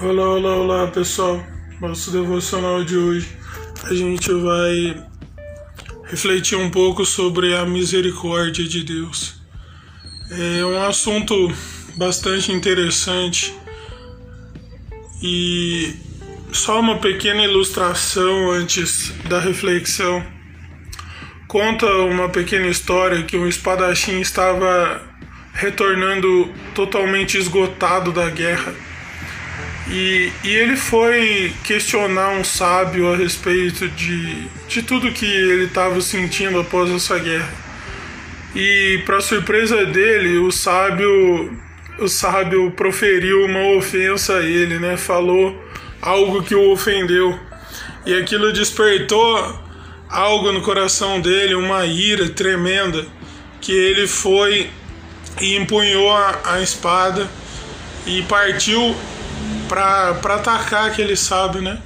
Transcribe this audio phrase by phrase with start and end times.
[0.00, 1.44] Olá, olá, olá pessoal.
[1.80, 3.36] Nosso devocional de hoje
[3.82, 5.04] a gente vai
[6.04, 9.40] refletir um pouco sobre a misericórdia de Deus.
[10.30, 11.52] É um assunto
[11.96, 13.52] bastante interessante
[15.20, 15.96] e
[16.52, 20.24] só uma pequena ilustração antes da reflexão.
[21.48, 25.02] Conta uma pequena história que um espadachim estava
[25.54, 28.86] retornando totalmente esgotado da guerra
[29.90, 36.00] e, e ele foi questionar um sábio a respeito de, de tudo que ele estava
[36.00, 37.52] sentindo após essa guerra.
[38.54, 41.56] E para surpresa dele, o sábio
[41.98, 44.96] o sábio proferiu uma ofensa a ele, né?
[44.96, 45.56] Falou
[46.00, 47.38] algo que o ofendeu.
[48.06, 49.58] E aquilo despertou
[50.08, 53.04] algo no coração dele, uma ira tremenda,
[53.60, 54.70] que ele foi
[55.40, 57.28] e empunhou a, a espada
[58.06, 58.96] e partiu
[59.68, 61.80] para atacar aquele sábio, né?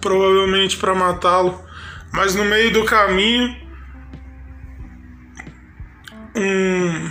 [0.00, 1.60] Provavelmente para matá-lo.
[2.12, 3.54] Mas no meio do caminho,
[6.34, 7.10] um,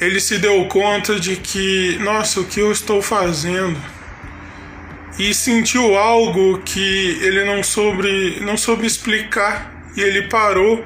[0.00, 3.78] ele se deu conta de que, nossa, o que eu estou fazendo?
[5.18, 9.70] E sentiu algo que ele não soube, não soube explicar.
[9.96, 10.82] E ele parou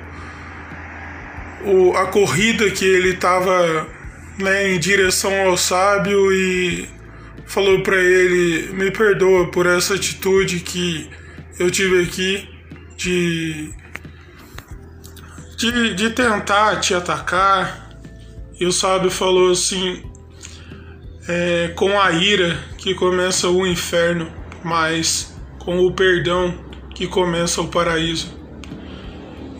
[1.65, 3.87] o, a corrida que ele estava
[4.39, 6.89] né, em direção ao sábio e
[7.47, 11.09] falou para ele: Me perdoa por essa atitude que
[11.59, 12.49] eu tive aqui
[12.97, 13.71] de,
[15.57, 17.85] de, de tentar te atacar.
[18.59, 20.03] E o sábio falou assim:
[21.29, 24.31] é, Com a ira que começa o inferno,
[24.63, 26.55] mas com o perdão
[26.95, 28.43] que começa o paraíso.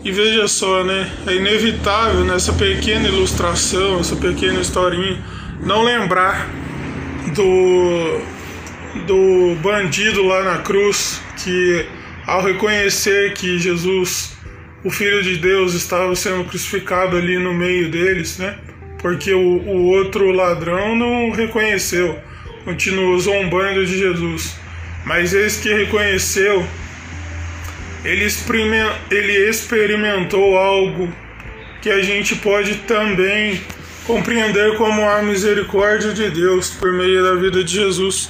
[0.03, 1.11] E veja só, né?
[1.25, 5.19] É inevitável nessa pequena ilustração, essa pequena historinha,
[5.61, 6.47] não lembrar
[7.33, 8.21] do,
[9.05, 11.85] do bandido lá na cruz que,
[12.25, 14.37] ao reconhecer que Jesus,
[14.83, 18.57] o Filho de Deus, estava sendo crucificado ali no meio deles, né?
[18.99, 22.19] Porque o, o outro ladrão não reconheceu,
[22.63, 24.55] continuou zombando de Jesus.
[25.05, 26.65] Mas esse que reconheceu,
[28.03, 28.27] ele,
[29.11, 31.13] ele experimentou algo
[31.81, 33.61] que a gente pode também
[34.05, 38.29] compreender como a misericórdia de Deus por meio da vida de Jesus,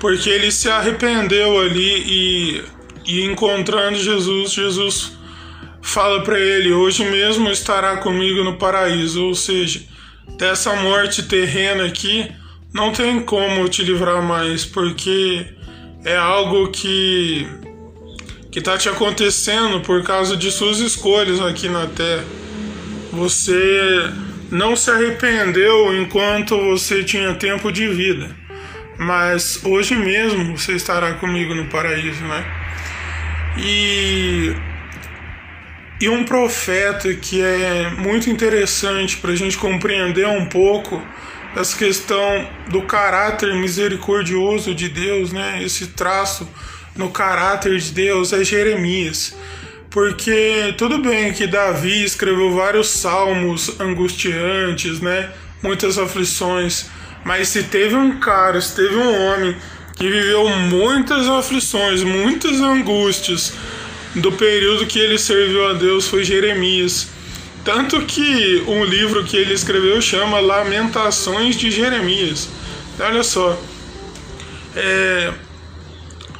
[0.00, 2.62] porque ele se arrependeu ali e,
[3.06, 5.12] e encontrando Jesus, Jesus
[5.80, 9.24] fala para ele: Hoje mesmo estará comigo no paraíso.
[9.24, 9.82] Ou seja,
[10.38, 12.30] dessa morte terrena aqui,
[12.72, 15.46] não tem como te livrar mais, porque
[16.04, 17.46] é algo que
[18.50, 22.24] que está te acontecendo por causa de suas escolhas aqui na terra.
[23.10, 24.10] Você
[24.52, 28.36] não se arrependeu enquanto você tinha tempo de vida,
[28.98, 32.44] mas hoje mesmo você estará comigo no paraíso, né?
[33.56, 34.54] E,
[35.98, 41.02] e um profeta que é muito interessante para a gente compreender um pouco
[41.56, 45.62] essa questão do caráter misericordioso de Deus, né?
[45.62, 46.46] Esse traço
[46.94, 49.34] no caráter de Deus é Jeremias.
[49.92, 55.30] Porque tudo bem que Davi escreveu vários salmos angustiantes, né?
[55.62, 56.86] Muitas aflições,
[57.24, 59.54] mas se teve um cara, se teve um homem
[59.94, 63.52] que viveu muitas aflições, muitas angústias
[64.14, 67.08] do período que ele serviu a Deus foi Jeremias.
[67.62, 72.48] Tanto que um livro que ele escreveu chama Lamentações de Jeremias.
[72.98, 73.60] Olha só,
[74.74, 75.32] é,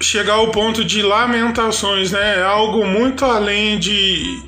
[0.03, 2.41] chegar ao ponto de lamentações, né?
[2.41, 4.43] É algo muito além de,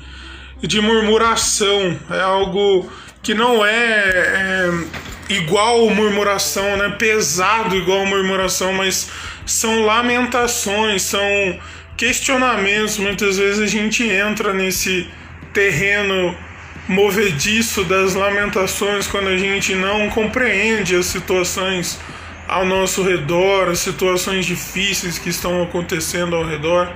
[0.61, 2.89] de murmuração, é algo
[3.23, 6.89] que não é, é igual murmuração, né?
[6.99, 9.09] Pesado igual murmuração, mas
[9.45, 11.59] são lamentações, são
[11.97, 12.97] questionamentos.
[12.97, 15.07] Muitas vezes a gente entra nesse
[15.53, 16.35] terreno
[16.87, 21.99] movediço das lamentações quando a gente não compreende as situações
[22.47, 26.91] ao nosso redor, as situações difíceis que estão acontecendo ao redor.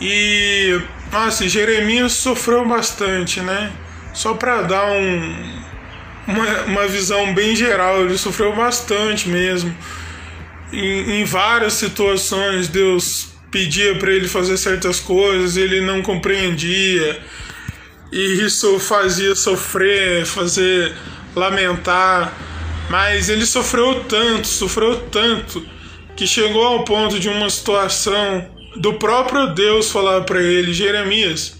[0.00, 0.78] E
[1.12, 3.72] assim, Jeremias sofreu bastante, né?
[4.12, 5.62] Só para dar um,
[6.26, 9.74] uma, uma visão bem geral, ele sofreu bastante mesmo.
[10.72, 17.20] Em, em várias situações, Deus pedia para ele fazer certas coisas, ele não compreendia,
[18.12, 20.92] e isso fazia sofrer, fazer
[21.34, 22.32] lamentar.
[22.88, 25.66] Mas ele sofreu tanto, sofreu tanto,
[26.16, 31.58] que chegou ao ponto de uma situação do próprio Deus falar para ele: Jeremias,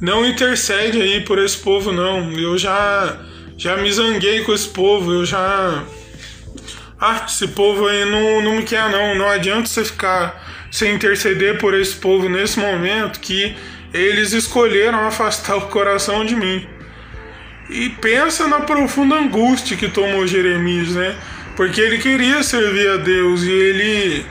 [0.00, 2.32] não intercede aí por esse povo, não.
[2.32, 3.18] Eu já,
[3.56, 5.84] já me zanguei com esse povo, eu já
[7.00, 11.58] ah, esse povo aí não, não me quer não, não adianta você ficar sem interceder
[11.58, 13.56] por esse povo nesse momento que
[13.92, 16.68] eles escolheram afastar o coração de mim.
[17.70, 21.16] E pensa na profunda angústia que tomou Jeremias, né?
[21.56, 24.26] Porque ele queria servir a Deus e ele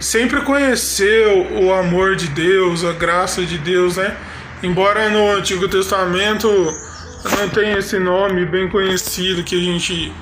[0.00, 4.16] sempre conheceu o amor de Deus, a graça de Deus, né?
[4.62, 6.48] Embora no Antigo Testamento
[7.38, 10.12] não tenha esse nome bem conhecido que a gente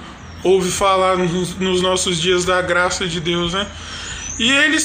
[0.44, 3.66] ouve falar nos nossos dias da graça de Deus, né?
[4.38, 4.78] E ele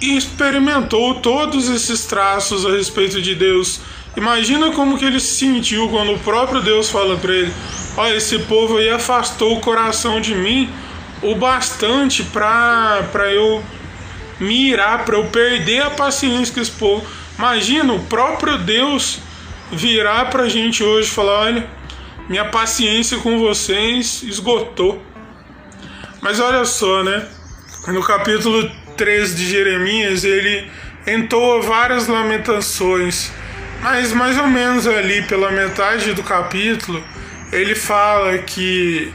[0.00, 3.80] experimentou todos esses traços a respeito de Deus.
[4.16, 7.52] Imagina como que ele se sentiu quando o próprio Deus fala para ele:
[7.96, 10.68] "Olha, esse povo aí afastou o coração de mim
[11.22, 13.62] o bastante para para eu
[14.40, 17.06] me irar, para eu perder a paciência com esse povo".
[17.38, 19.18] Imagina o próprio Deus
[19.72, 21.66] virar para a gente hoje e falar: olha,
[22.28, 25.02] minha paciência com vocês esgotou.
[26.20, 27.26] Mas olha só, né?
[27.88, 30.70] No capítulo 3 de Jeremias, ele
[31.06, 33.32] entoa várias lamentações,
[33.82, 37.02] mas mais ou menos ali pela metade do capítulo,
[37.52, 39.12] ele fala que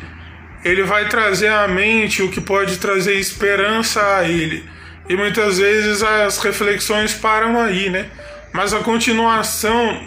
[0.63, 4.67] ele vai trazer à mente o que pode trazer esperança a ele.
[5.07, 8.07] E muitas vezes as reflexões param aí, né?
[8.51, 10.01] Mas a continuação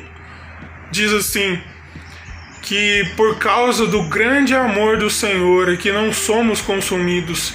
[0.90, 1.60] diz assim:
[2.62, 7.54] que por causa do grande amor do Senhor é que não somos consumidos,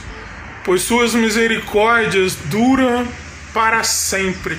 [0.63, 3.07] pois suas misericórdias duram
[3.53, 4.57] para sempre,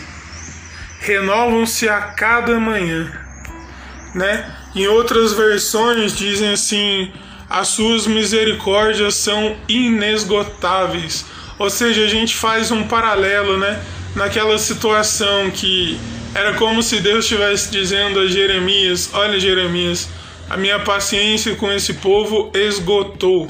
[1.05, 3.13] renovam-se a cada manhã,
[4.15, 4.51] né?
[4.75, 7.13] Em outras versões dizem assim:
[7.49, 11.27] as suas misericórdias são inesgotáveis.
[11.59, 13.81] Ou seja, a gente faz um paralelo, né?
[14.17, 15.99] Naquela situação que
[16.35, 20.09] era como se Deus estivesse dizendo a Jeremias: Olha, Jeremias,
[20.49, 23.49] a minha paciência com esse povo esgotou.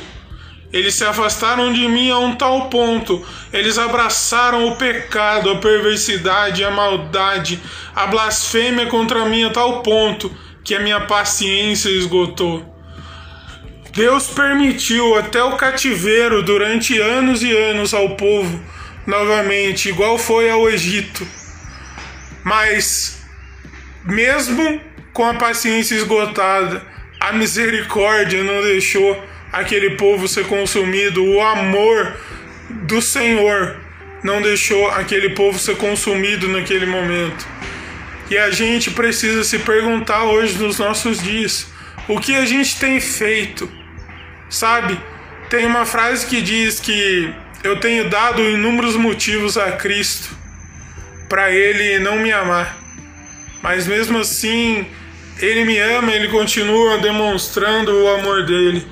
[0.74, 3.24] Eles se afastaram de mim a um tal ponto.
[3.52, 7.60] Eles abraçaram o pecado, a perversidade, a maldade,
[7.94, 12.74] a blasfêmia contra mim a tal ponto que a minha paciência esgotou.
[13.92, 18.60] Deus permitiu até o cativeiro durante anos e anos ao povo,
[19.06, 21.24] novamente, igual foi ao Egito.
[22.42, 23.24] Mas,
[24.04, 24.80] mesmo
[25.12, 26.82] com a paciência esgotada,
[27.20, 32.16] a misericórdia não deixou aquele povo ser consumido, o amor
[32.70, 33.76] do Senhor
[34.22, 37.46] não deixou aquele povo ser consumido naquele momento.
[38.30, 41.66] E a gente precisa se perguntar hoje nos nossos dias:
[42.08, 43.70] o que a gente tem feito?
[44.48, 44.98] Sabe?
[45.50, 50.36] Tem uma frase que diz que eu tenho dado inúmeros motivos a Cristo
[51.28, 52.76] para ele não me amar.
[53.62, 54.86] Mas mesmo assim,
[55.40, 58.86] ele me ama, ele continua demonstrando o amor dele.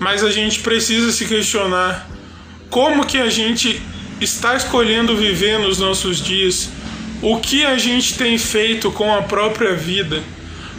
[0.00, 2.08] Mas a gente precisa se questionar
[2.70, 3.82] como que a gente
[4.20, 6.70] está escolhendo viver nos nossos dias?
[7.20, 10.22] O que a gente tem feito com a própria vida?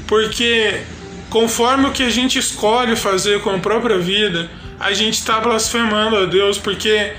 [0.07, 0.81] Porque
[1.29, 6.17] conforme o que a gente escolhe fazer com a própria vida, a gente está blasfemando
[6.17, 7.13] a Deus, porque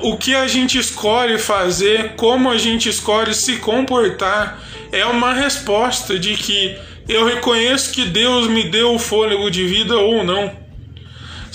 [0.00, 4.60] o que a gente escolhe fazer, como a gente escolhe se comportar,
[4.92, 6.76] é uma resposta de que
[7.08, 10.65] eu reconheço que Deus me deu o fôlego de vida ou não.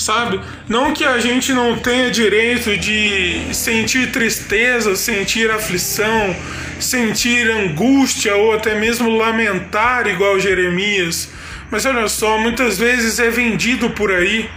[0.01, 0.41] Sabe?
[0.67, 6.36] Não que a gente não tenha direito de sentir tristeza, sentir aflição,
[6.79, 11.29] sentir angústia ou até mesmo lamentar igual Jeremias.
[11.70, 14.50] Mas olha só, muitas vezes é vendido por aí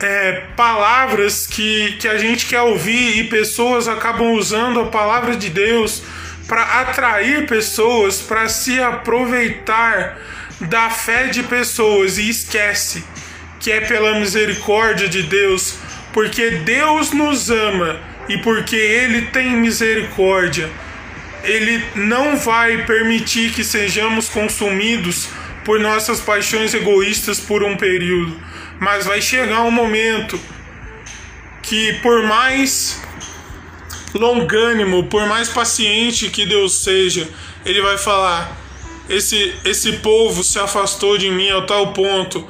[0.00, 5.50] é, palavras que, que a gente quer ouvir e pessoas acabam usando a palavra de
[5.50, 6.04] Deus
[6.46, 10.18] para atrair pessoas, para se aproveitar
[10.60, 13.15] da fé de pessoas e esquece
[13.66, 15.74] que é pela misericórdia de Deus,
[16.12, 20.70] porque Deus nos ama e porque Ele tem misericórdia.
[21.42, 25.28] Ele não vai permitir que sejamos consumidos
[25.64, 28.40] por nossas paixões egoístas por um período
[28.78, 30.38] mas vai chegar um momento
[31.62, 33.02] que, por mais
[34.14, 37.28] longânimo, por mais paciente que Deus seja,
[37.64, 38.56] Ele vai falar:
[39.08, 42.46] esse, esse povo se afastou de mim a tal ponto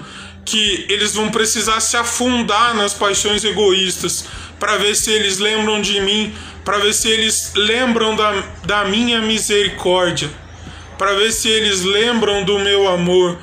[0.46, 4.24] que eles vão precisar se afundar nas paixões egoístas
[4.60, 6.32] para ver se eles lembram de mim,
[6.64, 10.30] para ver se eles lembram da, da minha misericórdia,
[10.96, 13.36] para ver se eles lembram do meu amor.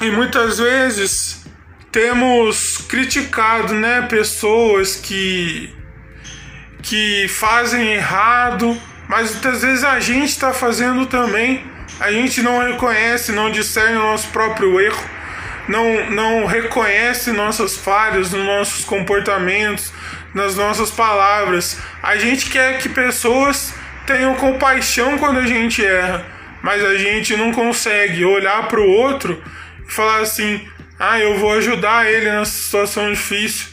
[0.00, 1.44] E muitas vezes
[1.92, 5.70] temos criticado, né, pessoas que
[6.82, 8.76] que fazem errado,
[9.08, 11.64] mas muitas vezes a gente está fazendo também.
[12.00, 15.21] A gente não reconhece, não discerne o nosso próprio erro.
[15.68, 19.92] Não, não reconhece nossas falhas nos nossos comportamentos,
[20.34, 21.78] nas nossas palavras.
[22.02, 23.74] A gente quer que pessoas
[24.06, 26.24] tenham compaixão quando a gente erra,
[26.62, 29.42] mas a gente não consegue olhar para o outro
[29.86, 30.60] e falar assim:
[30.98, 33.68] ah, eu vou ajudar ele nessa situação difícil.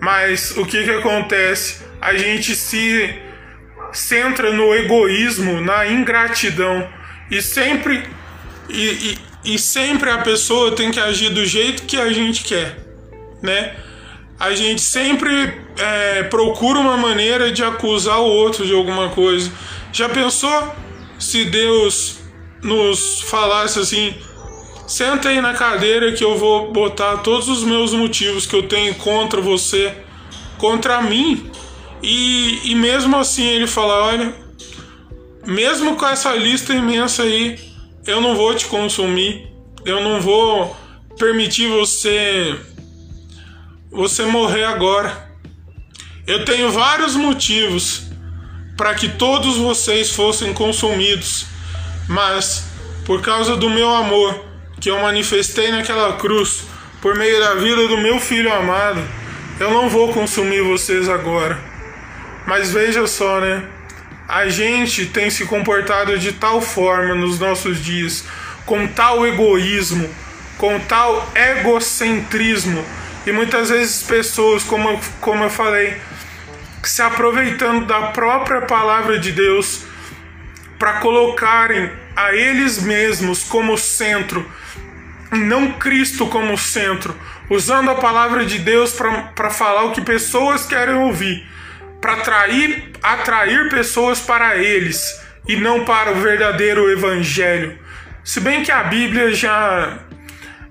[0.00, 1.82] Mas o que, que acontece?
[2.00, 3.18] A gente se
[3.92, 6.86] centra no egoísmo, na ingratidão
[7.30, 8.02] e sempre
[8.68, 12.78] e, e sempre a pessoa tem que agir do jeito que a gente quer,
[13.42, 13.76] né?
[14.38, 19.52] A gente sempre é, procura uma maneira de acusar o outro de alguma coisa.
[19.92, 20.74] Já pensou
[21.18, 22.18] se Deus
[22.62, 24.14] nos falasse assim:
[24.86, 28.94] senta aí na cadeira que eu vou botar todos os meus motivos que eu tenho
[28.96, 29.94] contra você,
[30.58, 31.50] contra mim,
[32.02, 34.34] e, e mesmo assim ele fala: olha,
[35.46, 37.58] mesmo com essa lista imensa aí,
[38.06, 39.48] eu não vou te consumir,
[39.84, 40.76] eu não vou
[41.18, 42.58] permitir você
[43.90, 45.30] você morrer agora.
[46.26, 48.02] Eu tenho vários motivos
[48.76, 51.46] para que todos vocês fossem consumidos,
[52.08, 52.64] mas
[53.04, 54.44] por causa do meu amor
[54.80, 56.64] que eu manifestei naquela cruz,
[57.00, 59.00] por meio da vida do meu filho amado,
[59.60, 61.58] eu não vou consumir vocês agora.
[62.46, 63.73] Mas veja só, né?
[64.28, 68.24] A gente tem se comportado de tal forma nos nossos dias,
[68.64, 70.08] com tal egoísmo,
[70.56, 72.84] com tal egocentrismo,
[73.26, 75.96] e muitas vezes pessoas, como, como eu falei,
[76.82, 79.82] se aproveitando da própria palavra de Deus
[80.78, 84.46] para colocarem a eles mesmos como centro,
[85.30, 87.14] não Cristo como centro,
[87.48, 91.46] usando a palavra de Deus para falar o que pessoas querem ouvir,
[92.04, 95.18] para atrair, atrair pessoas para eles
[95.48, 97.78] e não para o verdadeiro evangelho.
[98.22, 100.00] Se bem que a Bíblia já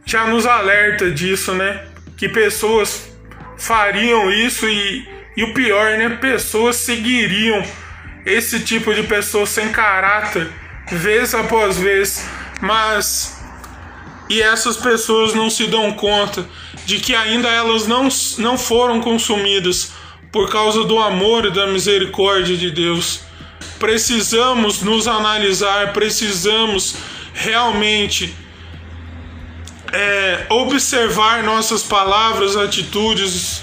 [0.06, 1.86] já nos alerta disso, né?
[2.16, 3.10] Que pessoas
[3.58, 6.08] fariam isso e, e o pior, né?
[6.22, 7.64] Pessoas seguiriam
[8.28, 10.48] esse tipo de pessoa sem caráter,
[10.92, 12.30] vez após vez,
[12.62, 13.44] mas
[14.30, 16.46] e essas pessoas não se dão conta
[16.86, 20.03] de que ainda elas não, não foram consumidas
[20.34, 23.22] por causa do amor e da misericórdia de Deus.
[23.78, 26.96] Precisamos nos analisar, precisamos
[27.36, 28.36] realmente
[29.92, 33.62] é, observar nossas palavras, atitudes,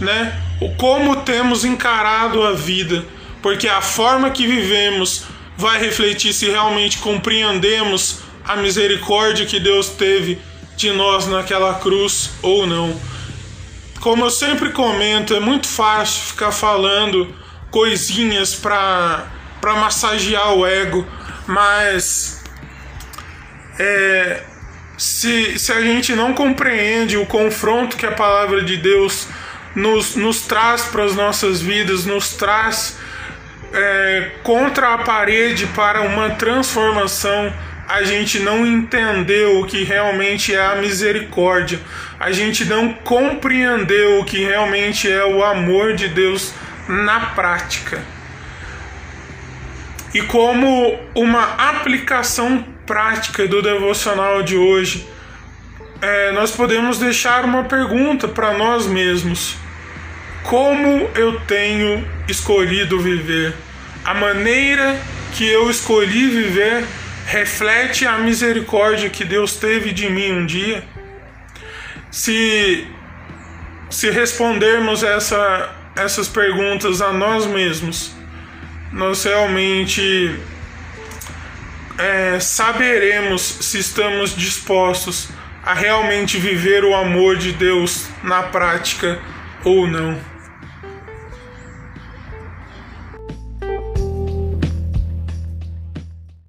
[0.00, 0.40] né?
[0.78, 3.04] Como temos encarado a vida,
[3.42, 5.24] porque a forma que vivemos
[5.56, 10.38] vai refletir se realmente compreendemos a misericórdia que Deus teve
[10.76, 12.94] de nós naquela cruz ou não.
[14.02, 17.32] Como eu sempre comento, é muito fácil ficar falando
[17.70, 19.26] coisinhas para
[19.60, 21.06] para massagear o ego,
[21.46, 22.42] mas
[23.78, 24.42] é,
[24.98, 29.28] se, se a gente não compreende o confronto que a palavra de Deus
[29.76, 32.96] nos, nos traz para as nossas vidas, nos traz
[33.72, 37.54] é, contra a parede para uma transformação,
[37.88, 41.80] a gente não entendeu o que realmente é a misericórdia,
[42.18, 46.54] a gente não compreendeu o que realmente é o amor de Deus
[46.88, 48.02] na prática.
[50.14, 55.06] E como uma aplicação prática do devocional de hoje,
[56.00, 59.56] é, nós podemos deixar uma pergunta para nós mesmos:
[60.42, 63.54] Como eu tenho escolhido viver?
[64.04, 65.00] A maneira
[65.32, 66.84] que eu escolhi viver
[67.32, 70.84] reflete a misericórdia que Deus teve de mim um dia?
[72.10, 72.86] Se,
[73.88, 78.14] se respondermos essa, essas perguntas a nós mesmos,
[78.92, 80.38] nós realmente
[81.96, 85.30] é, saberemos se estamos dispostos
[85.64, 89.18] a realmente viver o amor de Deus na prática
[89.64, 90.31] ou não.